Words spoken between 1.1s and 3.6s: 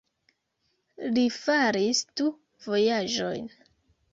Li faris du vojaĝojn.